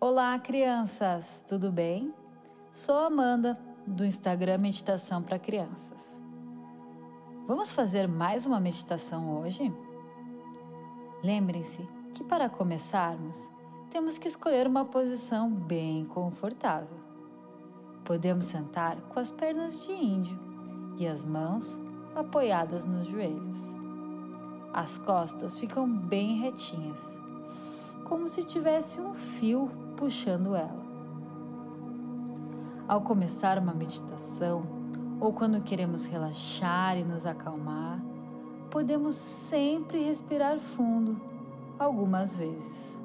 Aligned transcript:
Olá, 0.00 0.38
crianças, 0.38 1.44
tudo 1.48 1.72
bem? 1.72 2.14
Sou 2.72 2.96
Amanda 2.96 3.58
do 3.84 4.04
Instagram 4.04 4.58
Meditação 4.58 5.20
para 5.20 5.40
Crianças. 5.40 6.22
Vamos 7.48 7.72
fazer 7.72 8.06
mais 8.06 8.46
uma 8.46 8.60
meditação 8.60 9.40
hoje? 9.40 9.74
Lembrem-se 11.20 11.82
que 12.14 12.22
para 12.22 12.48
começarmos, 12.48 13.36
temos 13.90 14.18
que 14.18 14.28
escolher 14.28 14.68
uma 14.68 14.84
posição 14.84 15.50
bem 15.50 16.04
confortável. 16.04 16.96
Podemos 18.04 18.46
sentar 18.46 19.00
com 19.00 19.18
as 19.18 19.32
pernas 19.32 19.82
de 19.82 19.90
índio 19.90 20.38
e 20.96 21.08
as 21.08 21.24
mãos 21.24 21.76
apoiadas 22.14 22.84
nos 22.84 23.08
joelhos. 23.08 23.58
As 24.72 24.96
costas 24.98 25.58
ficam 25.58 25.90
bem 25.90 26.38
retinhas, 26.38 27.17
como 28.08 28.28
se 28.28 28.42
tivesse 28.42 29.00
um 29.00 29.12
fio 29.12 29.70
puxando 29.96 30.54
ela. 30.54 30.88
Ao 32.86 33.02
começar 33.02 33.58
uma 33.58 33.74
meditação 33.74 34.62
ou 35.20 35.32
quando 35.32 35.62
queremos 35.62 36.06
relaxar 36.06 36.96
e 36.96 37.04
nos 37.04 37.26
acalmar, 37.26 38.00
podemos 38.70 39.14
sempre 39.14 40.02
respirar 40.04 40.58
fundo 40.58 41.20
algumas 41.78 42.34
vezes. 42.34 42.98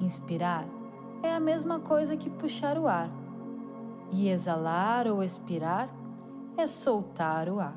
Inspirar 0.00 0.66
é 1.22 1.34
a 1.34 1.40
mesma 1.40 1.80
coisa 1.80 2.16
que 2.16 2.28
puxar 2.28 2.76
o 2.78 2.86
ar, 2.86 3.10
e 4.12 4.28
exalar 4.28 5.06
ou 5.06 5.22
expirar 5.22 5.88
é 6.56 6.66
soltar 6.66 7.48
o 7.48 7.58
ar. 7.58 7.76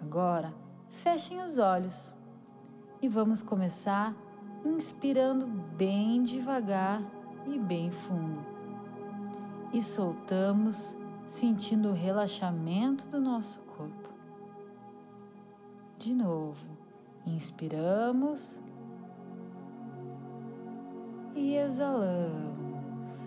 Agora, 0.00 0.54
fechem 0.88 1.42
os 1.42 1.58
olhos 1.58 2.13
e 3.04 3.08
vamos 3.08 3.42
começar 3.42 4.14
inspirando 4.64 5.46
bem 5.76 6.22
devagar 6.22 7.02
e 7.46 7.58
bem 7.58 7.90
fundo. 7.90 8.40
E 9.74 9.82
soltamos, 9.82 10.96
sentindo 11.28 11.90
o 11.90 11.92
relaxamento 11.92 13.06
do 13.08 13.20
nosso 13.20 13.60
corpo. 13.60 14.08
De 15.98 16.14
novo, 16.14 16.66
inspiramos 17.26 18.58
e 21.34 21.56
exalamos. 21.56 23.18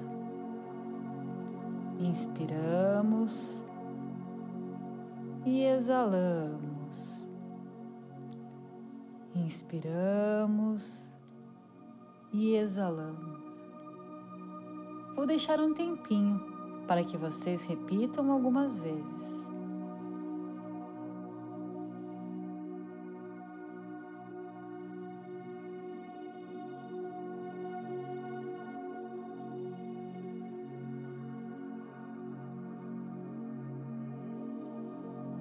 Inspiramos 1.99 3.63
e 5.45 5.61
exalamos. 5.61 6.76
Inspiramos 9.47 10.83
e 12.33 12.55
exalamos. 12.55 13.39
Vou 15.15 15.25
deixar 15.25 15.61
um 15.61 15.73
tempinho 15.73 16.37
para 16.85 17.01
que 17.01 17.15
vocês 17.15 17.63
repitam 17.63 18.29
algumas 18.29 18.77
vezes. 18.77 19.47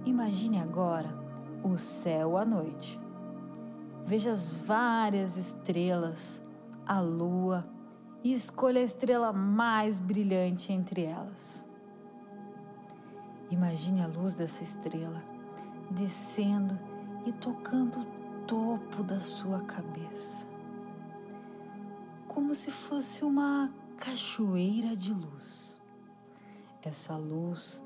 Imagine 0.04 0.60
agora 0.60 1.12
o 1.64 1.76
céu 1.76 2.38
à 2.38 2.44
noite. 2.44 3.05
Veja 4.06 4.30
as 4.30 4.52
várias 4.52 5.36
estrelas 5.36 6.40
a 6.86 7.00
lua 7.00 7.68
e 8.22 8.32
escolha 8.32 8.80
a 8.80 8.84
estrela 8.84 9.32
mais 9.32 9.98
brilhante 9.98 10.72
entre 10.72 11.02
elas. 11.02 11.66
Imagine 13.50 14.02
a 14.02 14.06
luz 14.06 14.34
dessa 14.34 14.62
estrela 14.62 15.20
descendo 15.90 16.78
e 17.26 17.32
tocando 17.32 17.98
o 17.98 18.46
topo 18.46 19.02
da 19.02 19.18
sua 19.18 19.60
cabeça, 19.62 20.46
como 22.28 22.54
se 22.54 22.70
fosse 22.70 23.24
uma 23.24 23.72
cachoeira 23.96 24.96
de 24.96 25.12
luz. 25.12 25.80
Essa 26.80 27.16
luz 27.16 27.82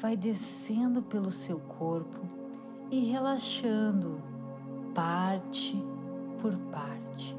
vai 0.00 0.16
descendo 0.16 1.02
pelo 1.02 1.30
seu 1.30 1.60
corpo 1.60 2.20
e 2.90 3.04
relaxando 3.12 4.31
parte 4.94 5.82
por 6.40 6.56
parte. 6.70 7.36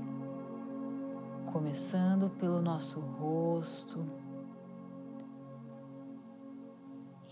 Começando 1.51 2.29
pelo 2.39 2.61
nosso 2.61 2.99
rosto, 2.99 4.03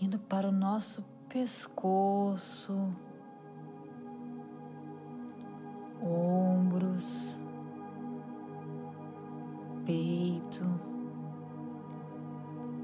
indo 0.00 0.18
para 0.18 0.48
o 0.48 0.52
nosso 0.52 1.04
pescoço, 1.28 2.94
ombros, 6.00 7.40
peito, 9.84 10.64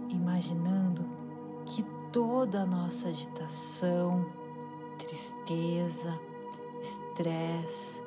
imaginando 0.08 1.04
que 1.66 1.84
toda 2.12 2.62
a 2.62 2.66
nossa 2.66 3.08
agitação, 3.08 4.26
tristeza, 4.98 6.18
estresse 7.18 8.00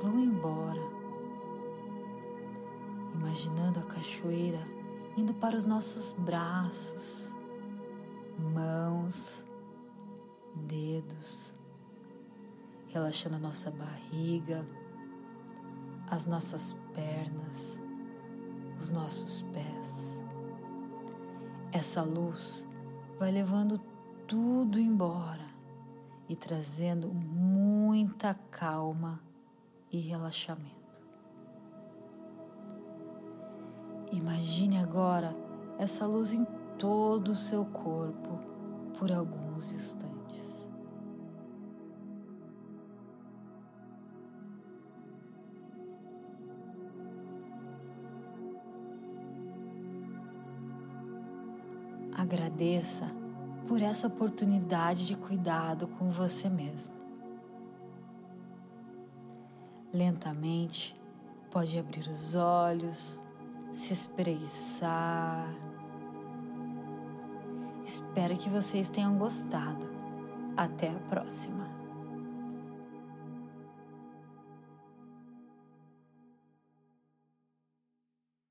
vão 0.00 0.20
embora 0.20 0.80
imaginando 3.12 3.80
a 3.80 3.82
cachoeira 3.82 4.64
indo 5.16 5.34
para 5.34 5.56
os 5.56 5.64
nossos 5.64 6.12
braços, 6.12 7.34
mãos, 8.52 9.44
dedos, 10.54 11.52
relaxando 12.88 13.36
a 13.36 13.38
nossa 13.40 13.72
barriga, 13.72 14.64
as 16.08 16.26
nossas 16.26 16.76
pernas, 16.94 17.80
os 18.80 18.88
nossos 18.90 19.42
pés. 19.52 20.22
Essa 21.72 22.02
luz 22.02 22.68
vai 23.18 23.32
levando 23.32 23.80
tudo 24.28 24.78
embora 24.78 25.53
e 26.28 26.34
trazendo 26.34 27.08
muita 27.12 28.34
calma 28.50 29.20
e 29.90 29.98
relaxamento. 29.98 30.84
Imagine 34.10 34.78
agora 34.78 35.36
essa 35.78 36.06
luz 36.06 36.32
em 36.32 36.44
todo 36.78 37.32
o 37.32 37.36
seu 37.36 37.64
corpo 37.64 38.38
por 38.98 39.10
alguns 39.12 39.72
instantes. 39.72 40.68
Agradeça 52.16 53.23
por 53.66 53.82
essa 53.82 54.06
oportunidade 54.06 55.06
de 55.06 55.16
cuidado 55.16 55.86
com 55.86 56.10
você 56.10 56.48
mesmo. 56.48 56.92
Lentamente, 59.92 60.94
pode 61.50 61.78
abrir 61.78 62.08
os 62.08 62.34
olhos 62.34 63.20
se 63.74 63.92
espreguiçar. 63.92 65.52
Espero 67.84 68.36
que 68.36 68.48
vocês 68.48 68.88
tenham 68.88 69.18
gostado. 69.18 69.86
Até 70.56 70.90
a 70.90 70.98
próxima! 71.10 71.83